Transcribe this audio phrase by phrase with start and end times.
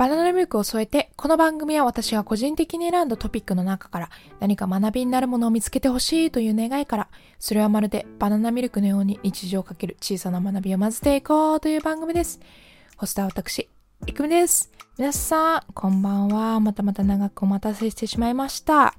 [0.00, 12.40] バナナミルクを添えて、この番組は私が個人的に選んだトピックの中から何か学びになるものを見つけてほしいという願いから、それはまるでバナナミルクのように日常をかける小さな学びを混ぜていこうという番組です。
[12.96, 13.68] ホスター私、
[14.06, 14.72] いくみです。
[14.96, 16.58] 皆さん、こんばんは。
[16.60, 18.94] またまた長くお待たせしてしまいました。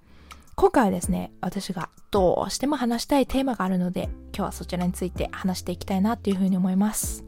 [0.53, 7.23] 今回はですね、私がどうしても話したいテーマがあるので、今日はそちらについて話していきたいなというふうに思います。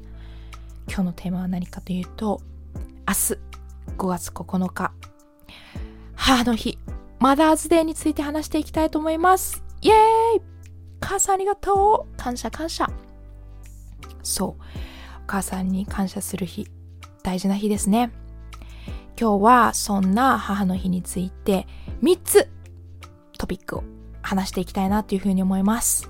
[0.87, 2.39] 今日のテーマは何かというと、
[3.07, 3.53] 明日、
[3.97, 4.92] 5月9日、
[6.15, 6.78] 母の日、
[7.20, 9.64] マダーズデーについて話していきたいと思います。
[9.82, 10.42] イエーイ
[11.00, 12.89] 母さんありがとう感謝感謝。
[14.24, 14.50] そう。
[14.50, 14.56] お
[15.28, 16.68] 母さんに感謝する日、
[17.24, 18.11] 大事な日ですね。
[19.20, 21.68] 今日はそんな母の日について
[22.01, 22.50] 3つ
[23.37, 23.84] トピックを
[24.21, 26.10] 話していきたいなというふうに思います。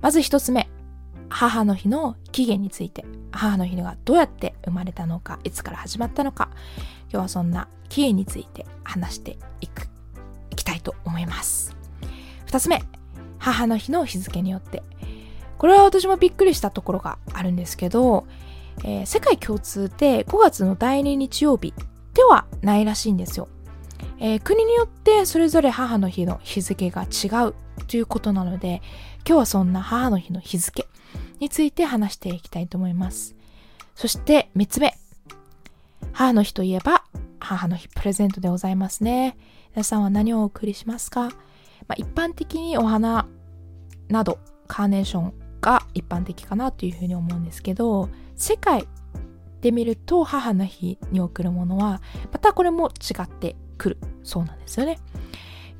[0.00, 0.68] まず1つ目。
[1.30, 6.50] 母の日の起源について、母の日がどうやって生まれたのか、いつから始まったのか、
[7.04, 9.88] 今日はそんな起源について話していく、
[10.50, 11.74] いきたいと思います。
[12.46, 12.82] 二つ目、
[13.38, 14.82] 母の日の日付によって。
[15.56, 18.26] これは私もびっくりしたところがあるんですけど、
[18.84, 21.74] えー、世界共通で5月の第2日曜日
[22.14, 23.48] ではないらしいんですよ。
[24.18, 27.54] えー、国によってそれぞれ母の日の日付が違う
[27.86, 28.82] ということなので、
[29.26, 30.88] 今日はそんな母の日の日付
[31.40, 33.34] について話していきたいと思います。
[33.94, 34.94] そして3つ目、
[36.12, 37.04] 母の日といえば、
[37.40, 39.36] 母の日プレゼントでございますね。
[39.74, 41.30] 皆さんは何をお送りしますか、ま
[41.90, 43.26] あ、一般的にお花
[44.08, 44.38] など、
[44.68, 48.86] カーネーションが一般的かなというふうに思うんですけど、世界
[49.60, 52.00] で見ると母の日に贈るものは、
[52.32, 54.98] またこれも違ってくるそうなんですよね。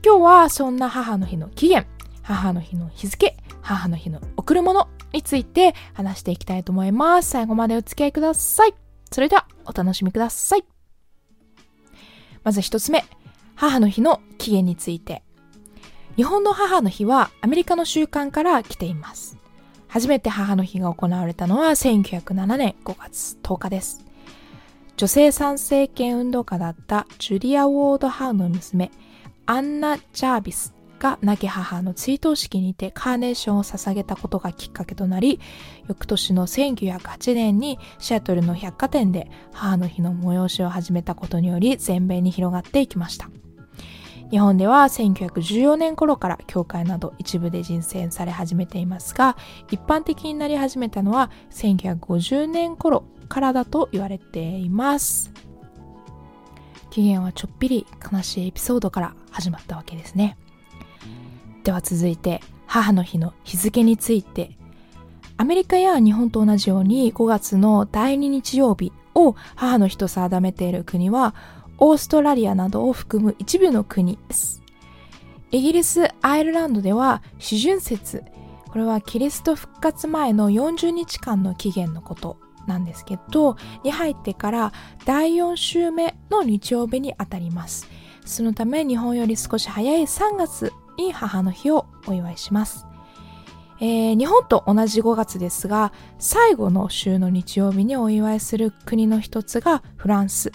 [0.05, 1.89] 今日はそんな母の日の起源、
[2.23, 7.31] 母の日の日付、母の日の贈るものについて話していきたいと思います。
[7.31, 8.75] 最後までお付き合いください。
[9.11, 10.65] それではお楽しみください。
[12.43, 13.05] まず一つ目、
[13.55, 15.23] 母の日の起源について。
[16.17, 19.37] 日本の母の日はアメリカの習慣から来ています。
[19.89, 24.05] 初めて母の日が行われたのは1907年5月10日です。
[24.97, 28.91] 女性参政権運動家だったジュリア・ウォード・ハウの娘、
[29.47, 35.41] アンナ・ジャービスが亡き母の追悼式にてカーネーションを捧げたことがきっかけとなり、
[35.89, 43.29] 翌年の1908年にシアトルの百貨店で母の日の催しを始めたことにより全米に広がっていきました。
[44.31, 49.37] 日本では1914年頃から教会など一部で人選され始めていますが、
[49.71, 55.33] 一般的になり始めたのは1950年頃からだと言われています。
[56.91, 60.37] 起源はちょっぴり悲しいエピソードから始まったわけですね。
[61.63, 64.57] では続いて母の日の日付について
[65.37, 71.35] アメリカや日本と同じように5月の第2日曜日を母の日と定めている国は
[71.79, 74.63] オーストラリアなどを含む一部の国です。
[75.51, 78.23] イギリス、アイルランドでは四旬節、
[78.69, 84.73] これはキリスト復活前の40日間の期限のことなんですけど、に入ってから
[85.07, 87.89] 第4週目の日曜日にあたります。
[88.27, 92.87] そのため日本より少し早い3月に母の日をお祝いします。
[93.81, 100.53] えー、日本と同じ5月ですが、最後の週の日曜日にお祝いする国の一つがフランス。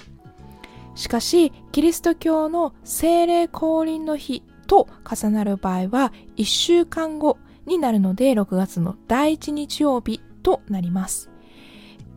[0.93, 11.31] しかし、キリスト教の精霊降臨の日と重なる場合は、1週間後になるので、6月の第1日曜日となります。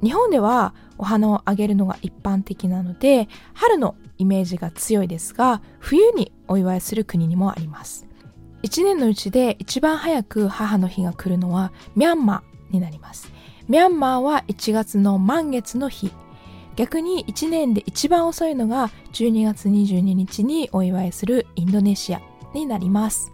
[0.02, 8.07] 日本ではお花をあげるのが一般的なので、春のイメージが強いですが、冬にお祝いする国にもあります。
[8.62, 13.30] 1年のうちで一番早く母の日が来るのはミャンマーになります。
[13.69, 16.10] ミャンマーは1月の満月の日。
[16.76, 22.22] 逆に1年で一番遅いのが12月22日にお祝いするインドネシア
[22.54, 23.32] になります。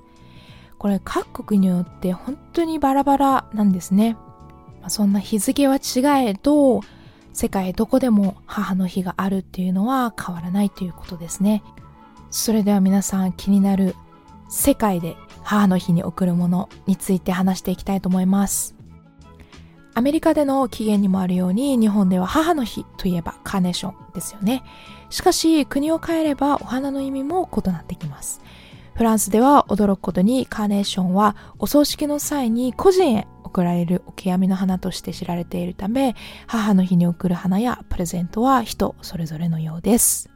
[0.78, 4.16] これ各国によって本当にバラバラなんですね。
[4.88, 6.80] そんな日付は違えど、
[7.32, 11.62] 世界どこでも母の日があるっていうのは変わらないということですね。
[12.30, 13.94] それでは皆さん気になる
[14.54, 18.76] 世界で母の日に贈るものについて話していきたいと思います。
[19.94, 24.62] アメリカでの起源にもあるように日本では母の日といえばカーネーションですよね。
[25.10, 28.40] しかし国を変えればお花の意味も異なってきます。
[28.94, 36.14] フランスでは驚くことにカーネーションはお葬式の際に個人へ贈られるお悔やみの花として知られているため
[36.46, 40.30] 母の日に贈る花やプレゼントは人それぞれのようです。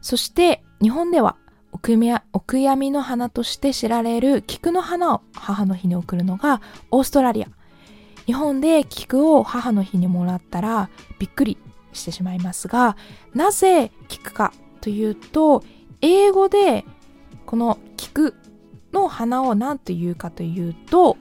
[0.00, 1.36] そして日本では
[1.72, 7.48] お悔やみの花として知られる菊の花を母の日に贈るのがオーストラリア。
[8.26, 11.58] 日本で菊を母の日にもらったらびっくり
[11.92, 12.96] してしまいますが、
[13.34, 15.64] なぜ菊かというと、
[16.00, 16.84] 英語で
[17.46, 18.34] この菊
[18.92, 21.16] の花を何というかというと、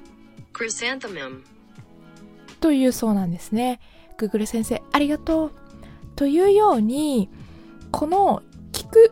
[0.53, 1.43] chrysanthemum,
[2.59, 3.79] というそうなんですね。
[4.17, 5.51] Google 先生、ありがとう。
[6.15, 7.29] というように、
[7.91, 9.11] この菊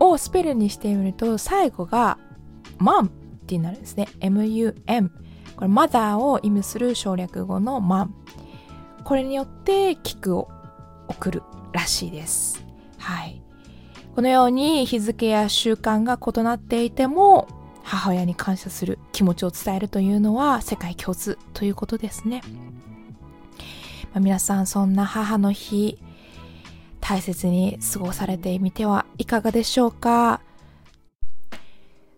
[0.00, 2.18] をスペルにしてみると、最後が
[2.78, 3.10] mom っ
[3.46, 4.08] てなるんですね。
[4.20, 5.10] m-u-m。
[5.56, 8.08] これ mother を意味する省略語の mom。
[9.04, 10.48] これによって菊を
[11.08, 11.42] 送る
[11.72, 12.64] らしいです。
[12.98, 13.42] はい。
[14.14, 17.48] このように日付や習慣が異なっていても、
[17.82, 22.42] 母親に感謝する気持ちを伝えるというのは世界共通ということですね。
[24.12, 25.98] まあ皆さんそんな母の日、
[27.08, 30.42] 大切に過ごされてみてはいかがでしょうか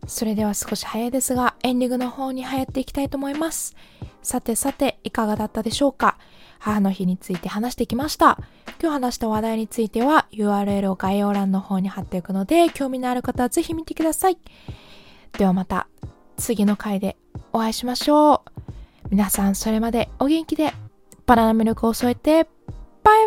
[0.09, 3.77] それでは少し早いですが、エンディングの方に入っていきたいと思います。
[4.21, 6.19] さてさて、いかがだったでしょうか
[6.59, 8.39] 母の日について話してきました。
[8.83, 14.39] 今日話した話題については URL を概要欄の方に貼っておくので、興味のある方はぜひ見てください。
[15.39, 15.87] ではまた
[16.37, 17.17] 次の回で
[17.53, 19.11] お会いしましょう。
[19.11, 20.73] 皆さんそれまでお元気で
[21.27, 22.43] バナナミルクを添えて
[23.05, 23.27] バイ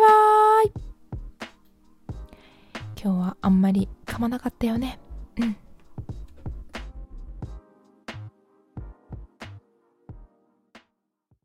[0.68, 0.83] バーイ
[3.04, 4.98] 今日はあんまり噛まなかったよね。